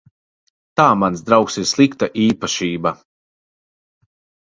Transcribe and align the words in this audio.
Tā, 0.81 0.85
mans 1.01 1.21
draugs, 1.27 1.59
ir 1.65 1.69
slikta 1.73 2.11
īpašība. 2.25 2.97